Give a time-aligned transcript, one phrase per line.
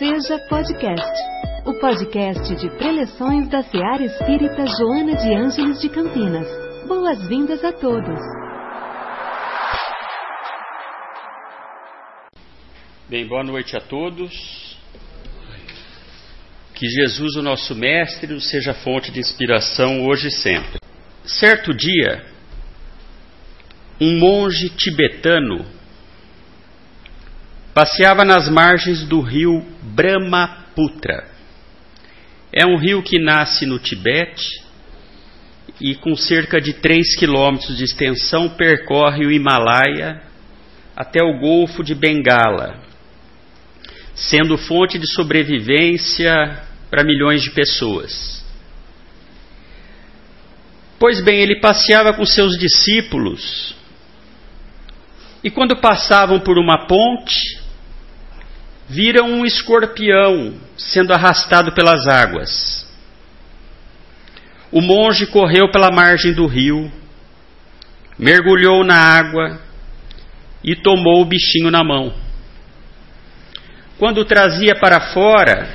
[0.00, 1.12] Seja Podcast,
[1.66, 6.48] o podcast de preleções da Seara Espírita Joana de Ângeles de Campinas.
[6.88, 8.18] Boas-vindas a todos.
[13.10, 14.78] Bem, boa noite a todos.
[16.74, 20.80] Que Jesus, o nosso Mestre, nos seja fonte de inspiração hoje e sempre.
[21.26, 22.24] Certo dia,
[24.00, 25.78] um monge tibetano
[27.80, 31.26] passeava nas margens do rio Brahmaputra.
[32.52, 34.62] É um rio que nasce no Tibete
[35.80, 40.20] e, com cerca de 3 quilômetros de extensão, percorre o Himalaia
[40.94, 42.82] até o Golfo de Bengala,
[44.14, 48.44] sendo fonte de sobrevivência para milhões de pessoas.
[50.98, 53.74] Pois bem, ele passeava com seus discípulos
[55.42, 57.59] e, quando passavam por uma ponte,
[58.90, 62.84] viram um escorpião sendo arrastado pelas águas.
[64.72, 66.90] O monge correu pela margem do rio,
[68.18, 69.60] mergulhou na água
[70.62, 72.12] e tomou o bichinho na mão.
[73.96, 75.68] Quando o trazia para fora,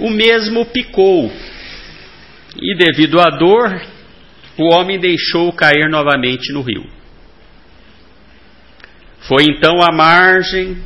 [0.00, 1.32] o mesmo picou,
[2.56, 3.80] e devido à dor,
[4.56, 6.97] o homem deixou cair novamente no rio.
[9.28, 10.82] Foi então à margem,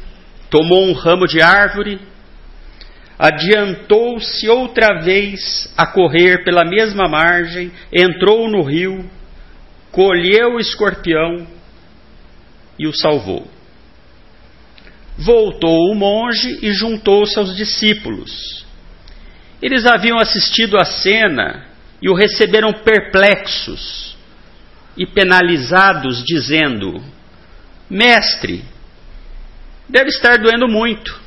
[0.50, 2.00] tomou um ramo de árvore,
[3.16, 9.08] adiantou-se outra vez a correr pela mesma margem, entrou no rio,
[9.92, 11.46] colheu o escorpião
[12.76, 13.46] e o salvou.
[15.16, 18.66] Voltou o monge e juntou-se aos discípulos.
[19.62, 21.64] Eles haviam assistido à cena
[22.02, 24.16] e o receberam perplexos
[24.96, 27.00] e penalizados, dizendo:
[27.92, 28.64] Mestre,
[29.86, 31.20] deve estar doendo muito.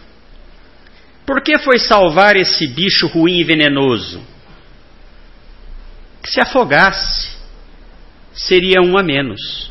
[1.23, 4.25] Por que foi salvar esse bicho ruim e venenoso?
[6.23, 7.37] Que se afogasse,
[8.33, 9.69] seria um a menos.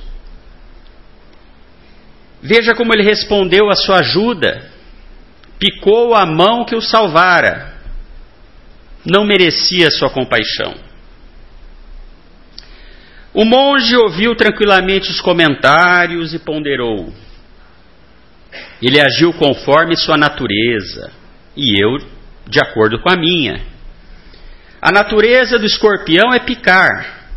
[2.40, 4.70] Veja como ele respondeu à sua ajuda.
[5.58, 7.74] Picou a mão que o salvara.
[9.04, 10.93] Não merecia sua compaixão.
[13.34, 17.12] O monge ouviu tranquilamente os comentários e ponderou.
[18.80, 21.10] Ele agiu conforme sua natureza,
[21.56, 21.98] e eu
[22.46, 23.60] de acordo com a minha.
[24.80, 27.28] A natureza do escorpião é picar,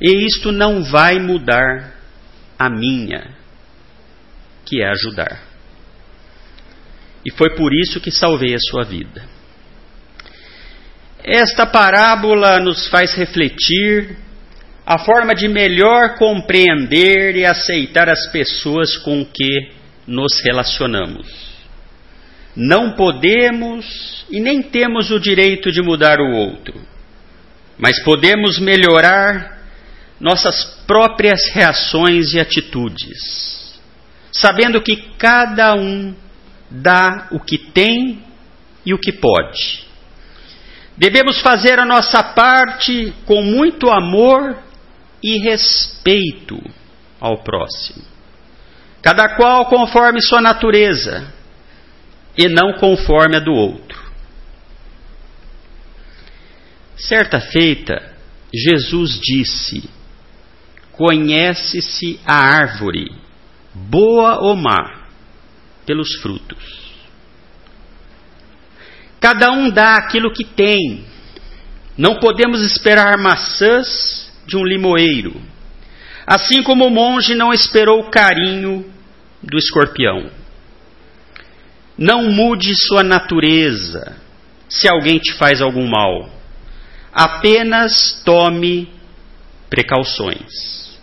[0.00, 1.92] e isto não vai mudar
[2.58, 3.36] a minha,
[4.64, 5.42] que é ajudar.
[7.22, 9.28] E foi por isso que salvei a sua vida.
[11.22, 14.16] Esta parábola nos faz refletir
[14.90, 19.70] a forma de melhor compreender e aceitar as pessoas com que
[20.06, 21.28] nos relacionamos.
[22.56, 26.80] Não podemos e nem temos o direito de mudar o outro,
[27.76, 29.58] mas podemos melhorar
[30.18, 33.78] nossas próprias reações e atitudes,
[34.32, 36.14] sabendo que cada um
[36.70, 38.24] dá o que tem
[38.86, 39.84] e o que pode.
[40.96, 44.66] Devemos fazer a nossa parte com muito amor
[45.22, 46.58] e respeito
[47.20, 48.04] ao próximo.
[49.02, 51.32] Cada qual conforme sua natureza
[52.36, 53.98] e não conforme a do outro.
[56.96, 58.16] Certa feita,
[58.52, 59.88] Jesus disse:
[60.92, 63.10] Conhece-se a árvore,
[63.72, 65.08] boa ou má,
[65.86, 66.88] pelos frutos.
[69.20, 71.04] Cada um dá aquilo que tem.
[71.96, 75.40] Não podemos esperar maçãs de um limoeiro.
[76.26, 78.84] Assim como o monge não esperou o carinho
[79.42, 80.30] do escorpião.
[81.96, 84.16] Não mude sua natureza
[84.68, 86.30] se alguém te faz algum mal.
[87.12, 88.88] Apenas tome
[89.68, 90.98] precauções.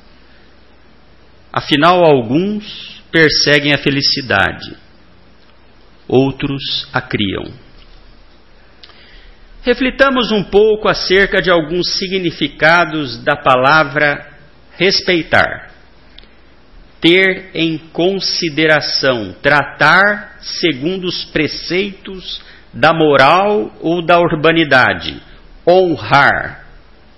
[1.52, 4.76] Afinal, alguns perseguem a felicidade,
[6.08, 7.65] outros a criam.
[9.66, 14.28] Reflitamos um pouco acerca de alguns significados da palavra
[14.78, 15.72] respeitar.
[17.02, 25.20] Ter em consideração, tratar segundo os preceitos da moral ou da urbanidade,
[25.68, 26.66] honrar,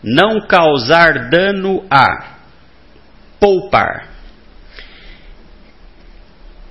[0.01, 2.37] não causar dano a,
[3.41, 4.16] poupar.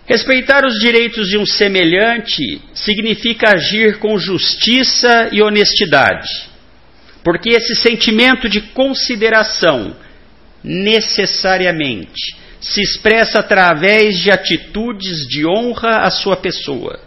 [0.07, 6.29] Respeitar os direitos de um semelhante significa agir com justiça e honestidade,
[7.25, 9.97] porque esse sentimento de consideração
[10.63, 17.01] necessariamente se expressa através de atitudes de honra à sua pessoa,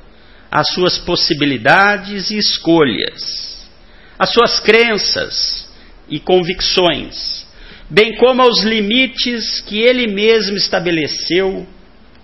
[0.51, 3.69] às suas possibilidades e escolhas,
[4.17, 5.69] às suas crenças
[6.09, 7.47] e convicções,
[7.89, 11.65] bem como aos limites que ele mesmo estabeleceu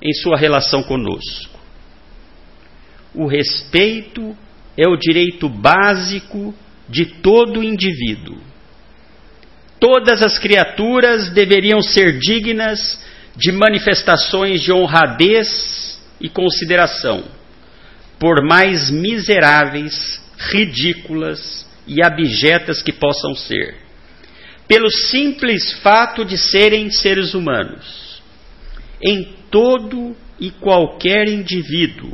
[0.05, 1.59] em sua relação conosco.
[3.11, 4.37] O respeito
[4.77, 6.53] é o direito básico
[6.87, 8.37] de todo indivíduo.
[9.79, 13.03] Todas as criaturas deveriam ser dignas
[13.35, 17.23] de manifestações de honradez e consideração,
[18.19, 23.75] por mais miseráveis, ridículas e abjetas que possam ser,
[24.67, 28.21] pelo simples fato de serem seres humanos.
[29.01, 32.11] Em todo e qualquer indivíduo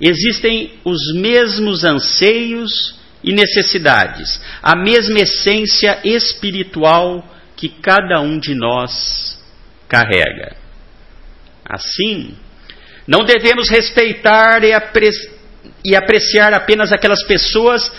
[0.00, 7.24] existem os mesmos anseios e necessidades, a mesma essência espiritual
[7.56, 9.40] que cada um de nós
[9.88, 10.56] carrega.
[11.64, 12.34] Assim,
[13.06, 15.08] não devemos respeitar e, apre
[15.96, 17.92] apreciar apenas aquelas pessoas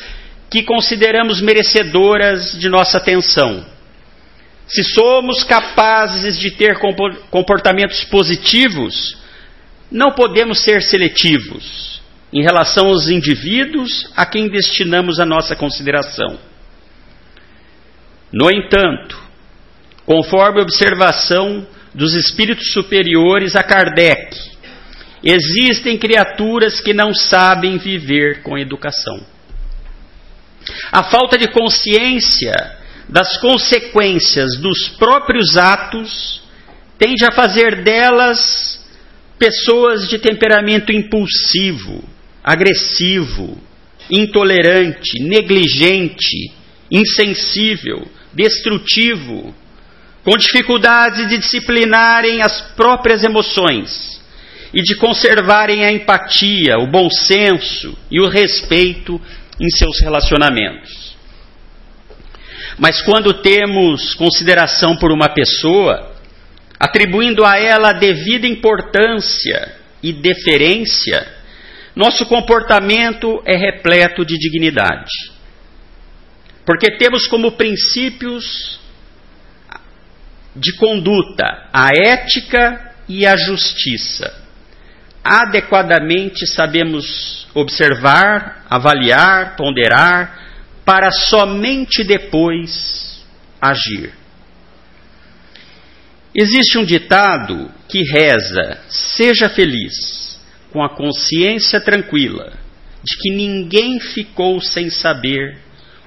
[0.50, 3.66] que consideramos merecedoras de nossa atenção.
[4.74, 6.80] Se somos capazes de ter
[7.30, 9.16] comportamentos positivos,
[9.92, 12.02] não podemos ser seletivos
[12.34, 16.40] em relação aos indivíduos a quem destinamos a nossa consideração.
[18.32, 19.22] No entanto,
[20.08, 24.36] conforme observação dos espíritos superiores a Kardec,
[25.24, 29.24] existem criaturas que não sabem viver com educação.
[30.92, 36.42] A falta de consciência das consequências dos próprios atos
[36.98, 38.84] tende a fazer delas
[39.38, 42.04] pessoas de temperamento impulsivo,
[42.44, 43.58] agressivo,
[44.10, 46.52] intolerante, negligente,
[46.90, 49.54] insensível, destrutivo,
[50.24, 54.22] com dificuldade de disciplinarem as próprias emoções
[54.74, 59.20] e de conservarem a empatia, o bom senso e o respeito
[59.60, 61.03] em seus relacionamentos.
[62.78, 66.14] Mas quando temos consideração por uma pessoa,
[66.80, 71.28] atribuindo a ela a devida importância e deferência,
[71.96, 75.12] nosso comportamento é repleto de dignidade.
[76.66, 78.80] Porque temos como princípios
[80.56, 84.42] de conduta, a ética e a justiça.
[85.24, 90.43] Adequadamente sabemos observar, avaliar, ponderar,
[90.86, 93.26] para somente depois
[93.62, 94.14] agir.
[96.36, 100.42] Existe um ditado que reza: seja feliz,
[100.72, 102.54] com a consciência tranquila
[103.04, 105.58] de que ninguém ficou sem saber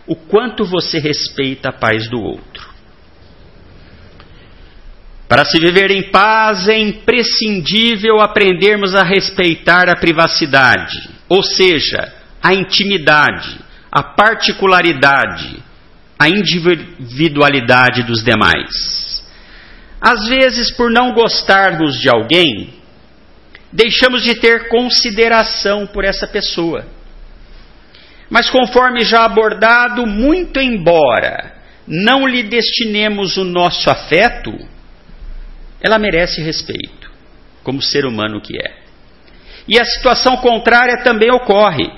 [0.06, 2.74] o quanto você respeita a paz do outro.
[5.28, 12.54] Para se viver em paz é imprescindível aprendermos a respeitar a privacidade, ou seja, a
[12.54, 13.58] intimidade,
[13.90, 15.62] a particularidade,
[16.18, 19.24] a individualidade dos demais.
[20.00, 22.74] Às vezes, por não gostarmos de alguém,
[23.72, 26.86] deixamos de ter consideração por essa pessoa.
[28.28, 31.56] Mas, conforme já abordado, muito embora
[31.86, 34.50] não lhe destinemos o nosso afeto,
[35.80, 37.10] ela merece respeito,
[37.62, 38.76] como ser humano que é.
[39.68, 41.88] E a situação contrária também ocorre.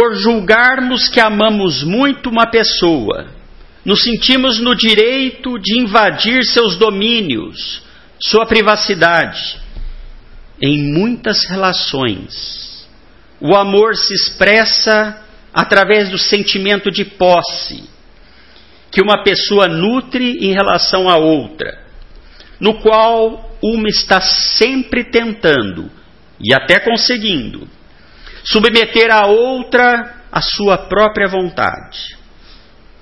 [0.00, 3.26] Por julgarmos que amamos muito uma pessoa,
[3.84, 7.82] nos sentimos no direito de invadir seus domínios,
[8.18, 9.60] sua privacidade.
[10.58, 12.88] Em muitas relações,
[13.38, 17.84] o amor se expressa através do sentimento de posse
[18.90, 21.78] que uma pessoa nutre em relação a outra
[22.58, 25.90] no qual uma está sempre tentando,
[26.40, 27.68] e até conseguindo,
[28.44, 32.16] submeter a outra à sua própria vontade,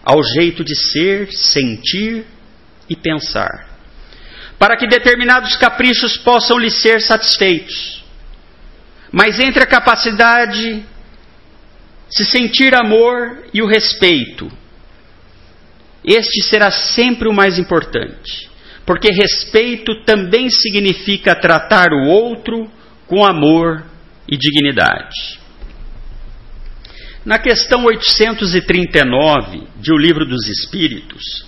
[0.05, 2.27] ao jeito de ser, sentir
[2.89, 3.69] e pensar,
[4.59, 8.05] para que determinados caprichos possam lhe ser satisfeitos.
[9.13, 10.85] Mas entre a capacidade
[12.11, 14.51] se sentir amor e o respeito,
[16.05, 18.49] este será sempre o mais importante
[18.89, 22.71] porque respeito também significa tratar o outro
[23.07, 23.85] com amor
[24.29, 25.41] e dignidade.
[27.25, 31.47] Na questão 839 de O Livro dos Espíritos,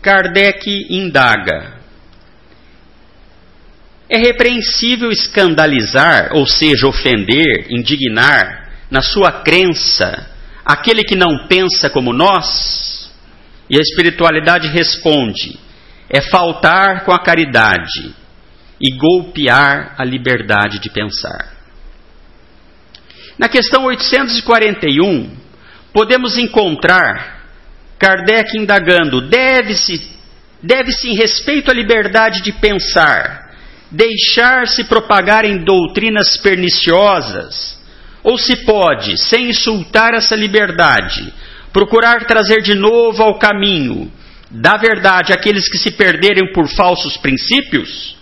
[0.00, 1.78] Kardec indaga:
[4.08, 10.30] É repreensível escandalizar, ou seja, ofender, indignar, na sua crença,
[10.64, 13.10] aquele que não pensa como nós?
[13.68, 15.58] E a espiritualidade responde:
[16.08, 18.14] é faltar com a caridade
[18.80, 21.59] e golpear a liberdade de pensar.
[23.40, 25.30] Na questão 841,
[25.94, 27.40] podemos encontrar
[27.98, 29.98] Kardec indagando: deve-se,
[30.62, 33.56] deve-se em respeito à liberdade de pensar,
[33.90, 37.82] deixar-se propagar em doutrinas perniciosas,
[38.22, 41.32] ou se pode, sem insultar essa liberdade,
[41.72, 44.12] procurar trazer de novo ao caminho
[44.50, 48.18] da verdade aqueles que se perderem por falsos princípios?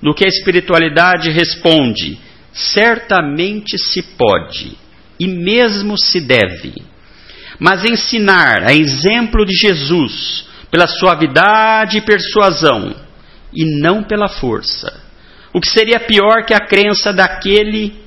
[0.00, 2.18] No que a espiritualidade responde:
[2.58, 4.76] certamente se pode,
[5.18, 6.74] e mesmo se deve.
[7.58, 12.94] Mas ensinar, a exemplo de Jesus, pela suavidade e persuasão,
[13.54, 15.00] e não pela força.
[15.52, 18.06] O que seria pior que a crença daquele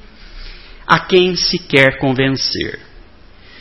[0.86, 2.80] a quem se quer convencer.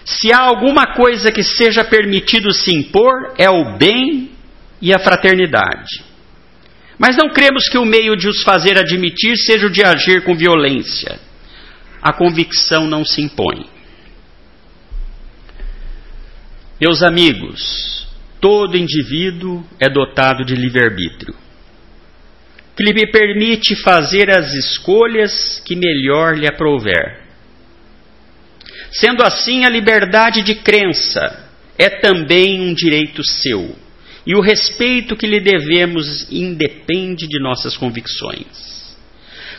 [0.04, 4.32] Se há alguma coisa que seja permitido se impor, é o bem
[4.82, 6.09] e a fraternidade.
[7.00, 10.36] Mas não cremos que o meio de os fazer admitir seja o de agir com
[10.36, 11.18] violência.
[12.02, 13.66] A convicção não se impõe.
[16.78, 18.06] Meus amigos,
[18.38, 21.34] todo indivíduo é dotado de livre-arbítrio,
[22.76, 27.22] que lhe permite fazer as escolhas que melhor lhe aprouver.
[28.92, 33.74] Sendo assim, a liberdade de crença é também um direito seu,
[34.26, 38.80] e o respeito que lhe devemos independe de nossas convicções.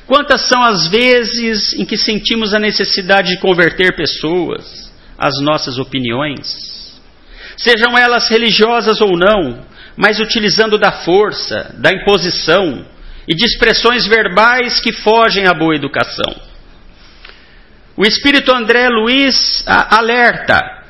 [0.08, 6.82] Quantas são as vezes em que sentimos a necessidade de converter pessoas às nossas opiniões?
[7.58, 9.66] sejam elas religiosas ou não,
[9.96, 12.86] mas utilizando da força, da imposição
[13.28, 16.36] e de expressões verbais que fogem à boa educação.
[17.96, 20.81] O espírito André Luiz alerta: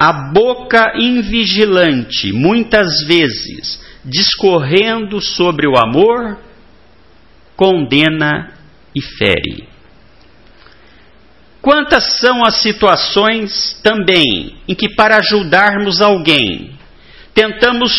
[0.00, 6.38] a boca invigilante, muitas vezes, discorrendo sobre o amor,
[7.54, 8.54] condena
[8.94, 9.68] e fere.
[11.60, 16.72] Quantas são as situações também em que, para ajudarmos alguém,
[17.34, 17.92] tentamos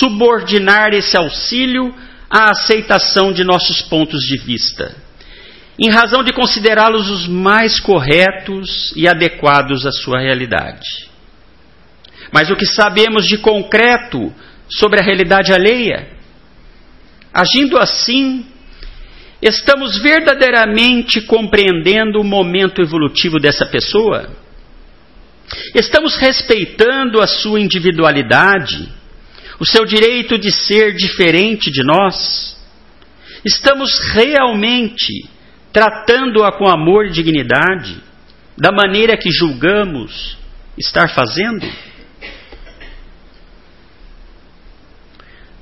[0.00, 1.94] subordinar esse auxílio
[2.28, 4.96] à aceitação de nossos pontos de vista,
[5.78, 11.13] em razão de considerá-los os mais corretos e adequados à sua realidade.
[12.32, 14.32] Mas o que sabemos de concreto
[14.68, 16.08] sobre a realidade alheia?
[17.32, 18.46] Agindo assim,
[19.44, 24.30] Estamos verdadeiramente compreendendo o momento evolutivo dessa pessoa?
[25.74, 28.88] Estamos respeitando a sua individualidade,
[29.60, 32.56] o seu direito de ser diferente de nós?
[33.44, 35.12] Estamos realmente
[35.70, 38.00] tratando-a com amor e dignidade,
[38.56, 40.38] da maneira que julgamos
[40.78, 41.70] estar fazendo?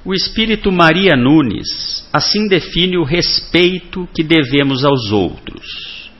[0.04, 6.10] O espírito Maria Nunes assim define o respeito que devemos aos outros.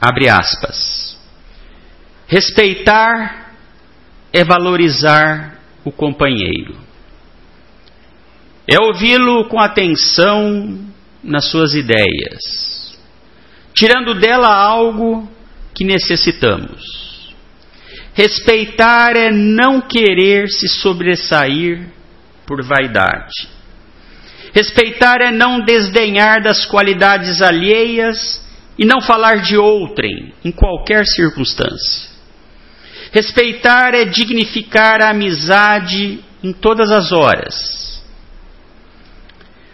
[0.00, 1.18] Abre aspas.
[2.26, 3.54] Respeitar
[4.32, 6.76] é valorizar o companheiro.
[8.66, 10.78] É ouvi-lo com atenção
[11.22, 12.98] nas suas ideias,
[13.74, 15.28] tirando dela algo
[15.74, 17.34] que necessitamos.
[18.14, 21.93] Respeitar é não querer se sobressair
[22.46, 23.48] por vaidade.
[24.54, 28.44] Respeitar é não desdenhar das qualidades alheias
[28.78, 32.08] e não falar de outrem em qualquer circunstância.
[33.12, 38.02] Respeitar é dignificar a amizade em todas as horas,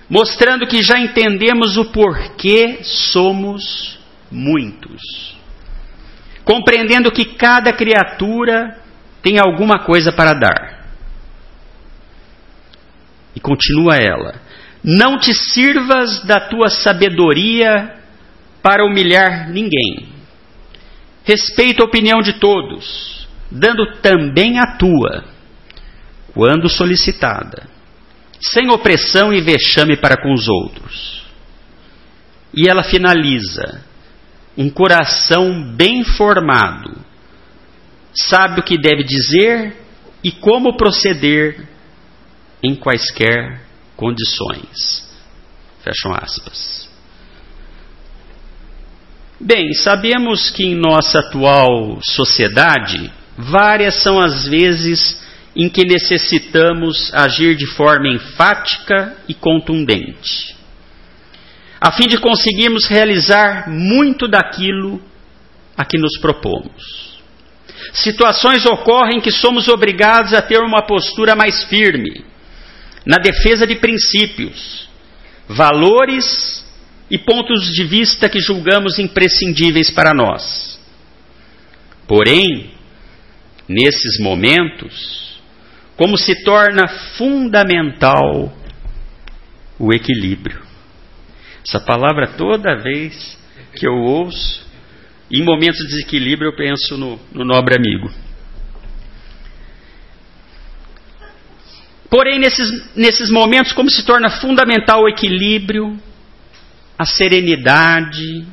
[0.08, 3.98] mostrando que já entendemos o porquê somos
[4.30, 5.36] muitos,
[6.44, 8.78] compreendendo que cada criatura
[9.22, 10.69] tem alguma coisa para dar.
[13.40, 14.40] E continua ela:
[14.84, 17.96] Não te sirvas da tua sabedoria
[18.62, 20.08] para humilhar ninguém.
[21.24, 25.24] Respeita a opinião de todos, dando também a tua,
[26.34, 27.68] quando solicitada,
[28.40, 31.24] sem opressão e vexame para com os outros.
[32.54, 33.84] E ela finaliza:
[34.56, 37.10] um coração bem formado
[38.12, 39.76] sabe o que deve dizer
[40.22, 41.66] e como proceder
[42.62, 43.60] em quaisquer
[43.96, 45.08] condições.
[45.82, 46.88] Fecham aspas.
[49.40, 55.18] Bem, sabemos que em nossa atual sociedade, várias são as vezes
[55.56, 60.54] em que necessitamos agir de forma enfática e contundente,
[61.80, 65.02] a fim de conseguirmos realizar muito daquilo
[65.76, 67.18] a que nos propomos.
[67.94, 72.24] Situações ocorrem que somos obrigados a ter uma postura mais firme,
[73.04, 74.88] na defesa de princípios,
[75.48, 76.64] valores
[77.10, 80.78] e pontos de vista que julgamos imprescindíveis para nós.
[82.06, 82.72] Porém,
[83.68, 85.40] nesses momentos,
[85.96, 88.56] como se torna fundamental
[89.78, 90.62] o equilíbrio.
[91.66, 93.38] Essa palavra, toda vez
[93.74, 94.66] que eu ouço,
[95.30, 98.12] em momentos de desequilíbrio, eu penso no, no nobre amigo.
[102.10, 105.96] Porém, nesses, nesses momentos, como se torna fundamental o equilíbrio,
[106.98, 108.44] a serenidade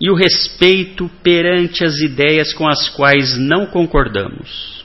[0.00, 4.84] e o respeito perante as ideias com as quais não concordamos.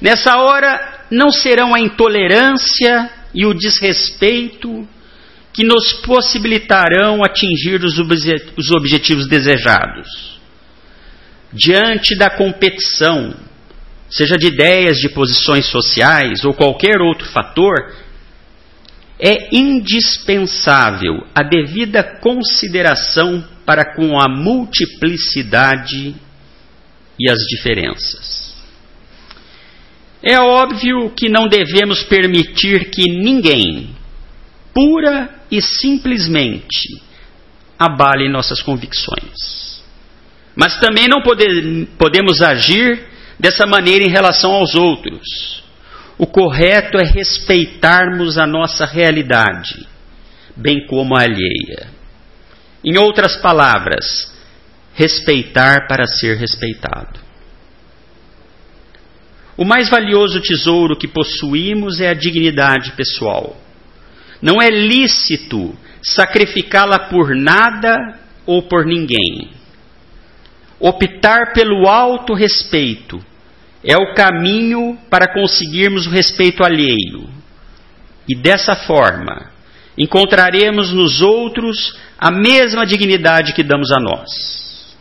[0.00, 4.88] Nessa hora, não serão a intolerância e o desrespeito
[5.52, 7.98] que nos possibilitarão atingir os,
[8.56, 10.40] os objetivos desejados.
[11.52, 13.34] Diante da competição,
[14.12, 17.94] seja de ideias, de posições sociais ou qualquer outro fator,
[19.18, 26.14] é indispensável a devida consideração para com a multiplicidade
[27.18, 28.52] e as diferenças.
[30.22, 33.94] É óbvio que não devemos permitir que ninguém,
[34.74, 37.00] pura e simplesmente,
[37.78, 39.80] abale nossas convicções.
[40.54, 45.62] Mas também não pode, podemos agir dessa maneira em relação aos outros.
[46.18, 49.86] O correto é respeitarmos a nossa realidade,
[50.56, 51.88] bem como a alheia.
[52.84, 54.32] Em outras palavras,
[54.94, 57.20] respeitar para ser respeitado.
[59.56, 63.56] O mais valioso tesouro que possuímos é a dignidade pessoal.
[64.40, 67.96] Não é lícito sacrificá-la por nada
[68.44, 69.61] ou por ninguém.
[70.84, 73.24] Optar pelo alto respeito
[73.84, 77.30] é o caminho para conseguirmos o respeito alheio.
[78.28, 79.52] E dessa forma,
[79.96, 84.96] encontraremos nos outros a mesma dignidade que damos a nós.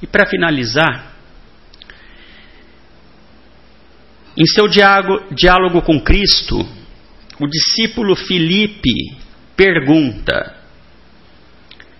[0.00, 1.12] E para finalizar,
[4.36, 6.60] em seu diálogo com Cristo,
[7.40, 9.16] o discípulo Filipe
[9.56, 10.59] pergunta: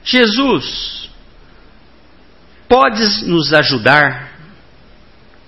[0.03, 1.11] Jesus,
[2.69, 4.39] podes nos ajudar,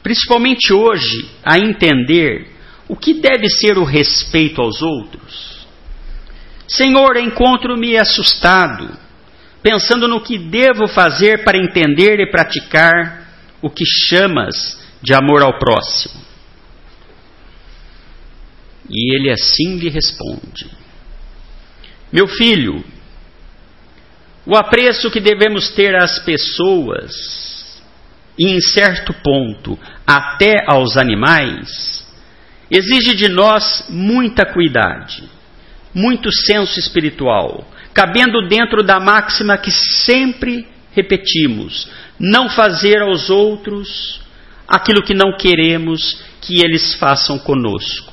[0.02, 2.50] principalmente hoje, a entender
[2.88, 5.66] o que deve ser o respeito aos outros?
[6.68, 8.96] Senhor, encontro-me assustado,
[9.62, 13.28] pensando no que devo fazer para entender e praticar
[13.60, 16.20] o que chamas de amor ao próximo.
[18.90, 20.70] E ele assim lhe responde:
[22.12, 22.84] Meu filho,
[24.44, 27.80] o apreço que devemos ter às pessoas,
[28.38, 32.04] e em certo ponto até aos animais,
[32.70, 35.28] exige de nós muita cuidade,
[35.94, 44.20] muito senso espiritual, cabendo dentro da máxima que sempre repetimos: não fazer aos outros
[44.66, 48.12] aquilo que não queremos que eles façam conosco.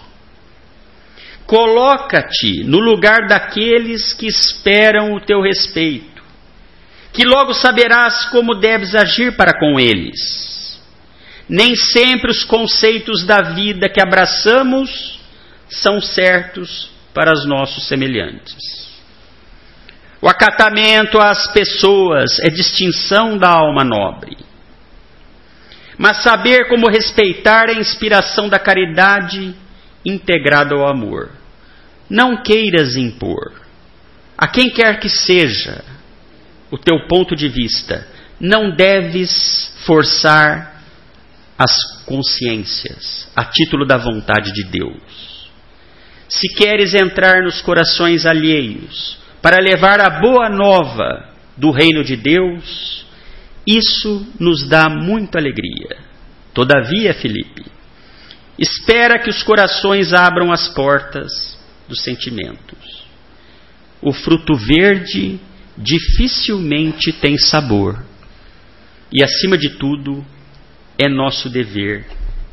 [1.48, 6.09] Coloca-te no lugar daqueles que esperam o teu respeito
[7.14, 10.80] que logo saberás como deves agir para com eles.
[11.48, 15.20] Nem sempre os conceitos da vida que abraçamos
[15.68, 18.90] são certos para os nossos semelhantes.
[20.22, 24.38] O acatamento às pessoas é distinção da alma nobre.
[25.98, 29.56] Mas saber como respeitar a inspiração da caridade
[30.06, 31.32] integrada ao amor.
[32.10, 33.54] Não queiras impor.
[34.38, 35.84] A quem quer que seja,
[36.72, 38.08] o teu ponto de vista.
[38.40, 40.82] Não deves forçar
[41.58, 45.50] as consciências a título da vontade de Deus.
[46.30, 53.06] Se queres entrar nos corações alheios para levar a boa nova do reino de Deus,
[53.66, 55.98] isso nos dá muita alegria.
[56.54, 57.66] Todavia, Felipe,
[58.58, 63.04] espera que os corações abram as portas dos sentimentos.
[64.02, 65.40] O fruto verde
[65.80, 68.04] dificilmente tem sabor.
[69.12, 70.24] E, acima de tudo,
[70.98, 72.06] é nosso dever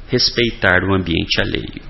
[0.08, 1.82] respeitar o ambiente alheio.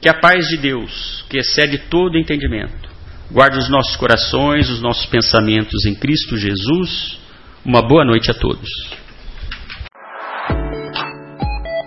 [0.00, 2.88] Que a paz de Deus, que excede todo entendimento,
[3.30, 7.18] guarde os nossos corações, os nossos pensamentos em Cristo Jesus.
[7.64, 8.68] Uma boa noite a todos.